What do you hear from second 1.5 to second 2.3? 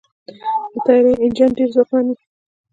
ډېر ځواکمن وي.